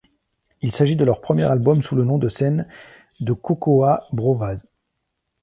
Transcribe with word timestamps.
Il 0.63 0.71
s'agit 0.73 0.95
de 0.95 1.05
leur 1.05 1.21
premier 1.21 1.43
album 1.43 1.83
sous 1.83 1.95
le 1.95 2.03
nom 2.03 2.17
de 2.17 2.27
scène 2.27 2.67
de 3.19 3.33
Cocoa 3.33 4.03
Brovaz. 4.11 4.59